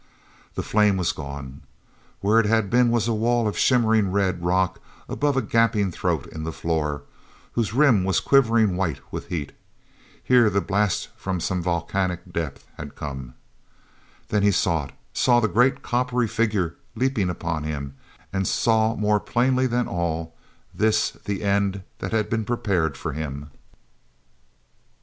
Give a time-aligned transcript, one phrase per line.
[0.55, 1.61] The flame was gone.
[2.21, 6.25] Where it had been was a wall of shimmering red rock above a gaping throat
[6.25, 7.03] in the floor,
[7.51, 9.51] whose rim was quivering white with heat.
[10.23, 13.35] Here the blast from some volcanic depth had come.
[14.29, 19.67] Then he saw it, saw the great coppery figure leaping upon him—and saw more plainly
[19.67, 20.35] than all
[20.73, 23.51] this the end that had been prepared for him.